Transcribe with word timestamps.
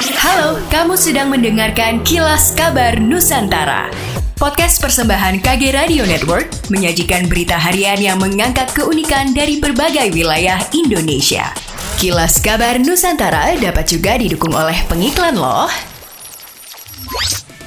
Halo, 0.00 0.56
kamu 0.72 0.96
sedang 0.96 1.28
mendengarkan 1.28 2.00
Kilas 2.00 2.56
Kabar 2.56 2.96
Nusantara. 2.96 3.92
Podcast 4.32 4.80
persembahan 4.80 5.44
KG 5.44 5.76
Radio 5.76 6.08
Network 6.08 6.48
menyajikan 6.72 7.28
berita 7.28 7.60
harian 7.60 8.00
yang 8.00 8.16
mengangkat 8.16 8.72
keunikan 8.72 9.36
dari 9.36 9.60
berbagai 9.60 10.08
wilayah 10.16 10.56
Indonesia. 10.72 11.52
Kilas 12.00 12.40
Kabar 12.40 12.80
Nusantara 12.80 13.52
dapat 13.60 13.92
juga 13.92 14.16
didukung 14.16 14.56
oleh 14.56 14.80
pengiklan 14.88 15.36
loh. 15.36 15.68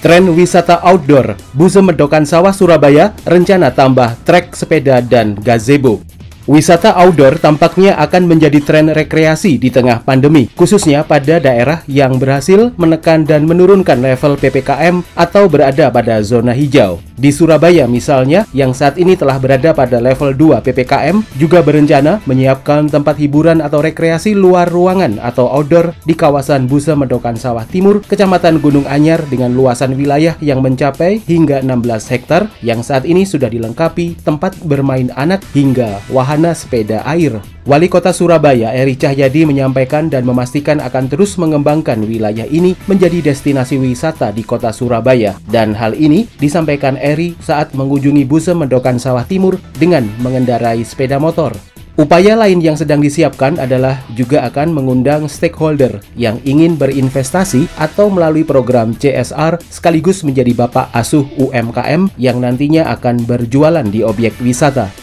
Tren 0.01 0.25
wisata 0.33 0.81
outdoor, 0.81 1.37
Buse 1.53 1.85
Medokan 1.85 2.25
Sawah 2.25 2.49
Surabaya 2.49 3.13
rencana 3.29 3.69
tambah 3.69 4.17
trek 4.25 4.57
sepeda 4.57 5.05
dan 5.05 5.37
gazebo. 5.37 6.01
Wisata 6.43 6.91
outdoor 6.99 7.39
tampaknya 7.39 7.95
akan 8.03 8.27
menjadi 8.27 8.59
tren 8.59 8.91
rekreasi 8.91 9.55
di 9.55 9.71
tengah 9.71 10.03
pandemi, 10.03 10.51
khususnya 10.59 11.07
pada 11.07 11.39
daerah 11.39 11.87
yang 11.87 12.19
berhasil 12.19 12.75
menekan 12.75 13.23
dan 13.23 13.47
menurunkan 13.47 14.03
level 14.03 14.35
PPKM 14.35 15.07
atau 15.15 15.47
berada 15.47 15.87
pada 15.87 16.19
zona 16.19 16.51
hijau. 16.51 16.99
Di 17.15 17.31
Surabaya 17.31 17.87
misalnya, 17.87 18.43
yang 18.51 18.75
saat 18.75 18.99
ini 18.99 19.15
telah 19.15 19.39
berada 19.39 19.71
pada 19.71 20.03
level 20.03 20.35
2 20.35 20.59
PPKM, 20.67 21.23
juga 21.39 21.63
berencana 21.63 22.19
menyiapkan 22.27 22.91
tempat 22.91 23.15
hiburan 23.23 23.63
atau 23.63 23.79
rekreasi 23.79 24.35
luar 24.35 24.67
ruangan 24.67 25.23
atau 25.23 25.47
outdoor 25.47 25.95
di 26.03 26.11
kawasan 26.11 26.67
Busa 26.67 26.91
Medokan 26.91 27.39
Sawah 27.39 27.63
Timur, 27.63 28.03
Kecamatan 28.03 28.59
Gunung 28.59 28.83
Anyar 28.91 29.23
dengan 29.31 29.55
luasan 29.55 29.95
wilayah 29.95 30.35
yang 30.43 30.59
mencapai 30.59 31.23
hingga 31.23 31.63
16 31.63 32.11
hektar 32.11 32.51
yang 32.59 32.83
saat 32.83 33.07
ini 33.07 33.23
sudah 33.23 33.47
dilengkapi 33.47 34.19
tempat 34.27 34.59
bermain 34.67 35.07
anak 35.15 35.39
hingga 35.55 36.03
wahana 36.11 36.32
wahana 36.33 36.57
sepeda 36.57 37.05
air. 37.05 37.37
Wali 37.69 37.85
Kota 37.85 38.09
Surabaya 38.09 38.73
Eri 38.73 38.97
Cahyadi 38.97 39.45
menyampaikan 39.45 40.09
dan 40.09 40.25
memastikan 40.25 40.81
akan 40.81 41.05
terus 41.05 41.37
mengembangkan 41.37 42.01
wilayah 42.01 42.49
ini 42.49 42.73
menjadi 42.89 43.21
destinasi 43.21 43.77
wisata 43.77 44.33
di 44.33 44.41
Kota 44.41 44.73
Surabaya. 44.73 45.37
Dan 45.45 45.77
hal 45.77 45.93
ini 45.93 46.25
disampaikan 46.41 46.97
Eri 46.97 47.37
saat 47.37 47.77
mengunjungi 47.77 48.25
Buse 48.25 48.57
Mendokan 48.57 48.97
Sawah 48.97 49.29
Timur 49.29 49.61
dengan 49.77 50.09
mengendarai 50.25 50.81
sepeda 50.81 51.21
motor. 51.21 51.53
Upaya 51.93 52.33
lain 52.33 52.57
yang 52.57 52.73
sedang 52.73 52.97
disiapkan 53.05 53.61
adalah 53.61 54.01
juga 54.17 54.41
akan 54.49 54.73
mengundang 54.73 55.29
stakeholder 55.29 56.01
yang 56.17 56.41
ingin 56.41 56.73
berinvestasi 56.73 57.69
atau 57.77 58.09
melalui 58.09 58.41
program 58.41 58.97
CSR 58.97 59.61
sekaligus 59.69 60.25
menjadi 60.25 60.57
bapak 60.57 60.89
asuh 60.89 61.29
UMKM 61.37 62.09
yang 62.17 62.41
nantinya 62.41 62.89
akan 62.97 63.21
berjualan 63.29 63.85
di 63.85 64.01
objek 64.01 64.33
wisata. 64.41 65.02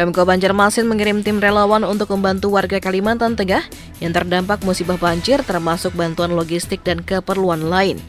Pemko 0.00 0.24
Banjarmasin 0.24 0.88
mengirim 0.88 1.20
tim 1.20 1.44
relawan 1.44 1.84
untuk 1.84 2.16
membantu 2.16 2.56
warga 2.56 2.80
Kalimantan 2.80 3.36
Tengah 3.36 3.60
yang 4.00 4.16
terdampak 4.16 4.64
musibah 4.64 4.96
banjir 4.96 5.44
termasuk 5.44 5.92
bantuan 5.92 6.32
logistik 6.32 6.80
dan 6.80 7.04
keperluan 7.04 7.68
lain. 7.68 8.00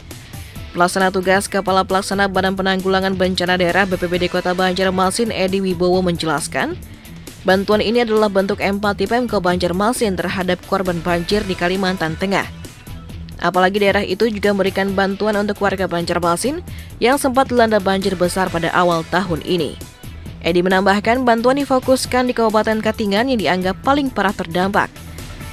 Pelaksana 0.71 1.11
tugas 1.11 1.51
Kepala 1.51 1.83
Pelaksana 1.83 2.31
Badan 2.31 2.55
Penanggulangan 2.55 3.19
Bencana 3.19 3.59
Daerah 3.59 3.83
BPBD 3.83 4.31
Kota 4.31 4.55
Banjarmasin 4.55 5.35
Edi 5.35 5.59
Wibowo 5.59 5.99
menjelaskan, 5.99 6.79
bantuan 7.43 7.83
ini 7.83 8.07
adalah 8.07 8.31
bentuk 8.31 8.63
empati 8.63 9.11
Pemko 9.11 9.43
Banjarmasin 9.43 10.15
terhadap 10.15 10.63
korban 10.71 11.03
banjir 11.03 11.43
di 11.43 11.59
Kalimantan 11.59 12.15
Tengah. 12.15 12.47
Apalagi 13.43 13.83
daerah 13.83 14.07
itu 14.07 14.31
juga 14.31 14.55
memberikan 14.55 14.95
bantuan 14.95 15.35
untuk 15.35 15.59
warga 15.59 15.91
Banjarmasin 15.91 16.63
yang 17.03 17.19
sempat 17.19 17.51
dilanda 17.51 17.83
banjir 17.83 18.15
besar 18.15 18.47
pada 18.47 18.71
awal 18.71 19.03
tahun 19.11 19.43
ini. 19.43 19.90
Edi 20.41 20.65
menambahkan 20.65 21.21
bantuan 21.21 21.61
difokuskan 21.61 22.25
di 22.25 22.33
Kabupaten 22.33 22.81
Katingan 22.81 23.29
yang 23.29 23.37
dianggap 23.37 23.77
paling 23.85 24.09
parah 24.09 24.33
terdampak, 24.33 24.89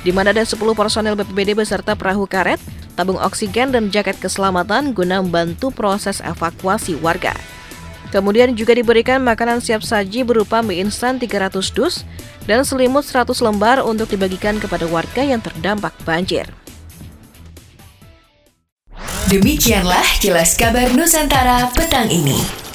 di 0.01 0.09
mana 0.17 0.33
ada 0.33 0.41
10 0.41 0.57
personel 0.73 1.13
BPBD 1.13 1.53
beserta 1.53 1.93
perahu 1.93 2.25
karet, 2.25 2.57
tabung 2.97 3.21
oksigen, 3.21 3.69
dan 3.69 3.93
jaket 3.93 4.17
keselamatan 4.17 4.97
guna 4.97 5.21
membantu 5.21 5.69
proses 5.69 6.25
evakuasi 6.25 6.97
warga. 7.05 7.37
Kemudian 8.09 8.57
juga 8.57 8.73
diberikan 8.73 9.21
makanan 9.21 9.61
siap 9.61 9.85
saji 9.85 10.25
berupa 10.25 10.65
mie 10.65 10.81
instan 10.81 11.21
300 11.21 11.61
dus 11.77 12.09
dan 12.49 12.65
selimut 12.65 13.05
100 13.05 13.37
lembar 13.45 13.85
untuk 13.85 14.09
dibagikan 14.09 14.57
kepada 14.57 14.89
warga 14.89 15.21
yang 15.21 15.45
terdampak 15.45 15.93
banjir. 16.09 16.49
Demikianlah 19.29 20.09
kilas 20.25 20.57
kabar 20.57 20.89
Nusantara 20.97 21.69
petang 21.77 22.09
ini. 22.09 22.68